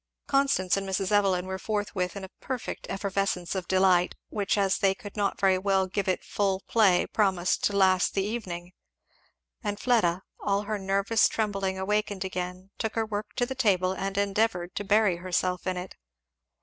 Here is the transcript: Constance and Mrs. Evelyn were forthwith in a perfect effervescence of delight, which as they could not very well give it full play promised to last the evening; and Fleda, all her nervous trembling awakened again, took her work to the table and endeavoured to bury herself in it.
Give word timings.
Constance 0.25 0.75
and 0.75 0.89
Mrs. 0.89 1.11
Evelyn 1.11 1.45
were 1.45 1.59
forthwith 1.59 2.15
in 2.15 2.23
a 2.23 2.31
perfect 2.39 2.87
effervescence 2.89 3.53
of 3.53 3.67
delight, 3.67 4.15
which 4.29 4.57
as 4.57 4.79
they 4.79 4.95
could 4.95 5.15
not 5.15 5.39
very 5.39 5.59
well 5.59 5.85
give 5.85 6.07
it 6.07 6.23
full 6.23 6.61
play 6.61 7.05
promised 7.05 7.63
to 7.65 7.77
last 7.77 8.15
the 8.15 8.23
evening; 8.25 8.71
and 9.63 9.79
Fleda, 9.79 10.23
all 10.39 10.63
her 10.63 10.79
nervous 10.79 11.27
trembling 11.27 11.77
awakened 11.77 12.25
again, 12.25 12.71
took 12.79 12.95
her 12.95 13.05
work 13.05 13.35
to 13.35 13.45
the 13.45 13.53
table 13.53 13.91
and 13.93 14.17
endeavoured 14.17 14.73
to 14.73 14.83
bury 14.83 15.17
herself 15.17 15.67
in 15.67 15.77
it. 15.77 15.95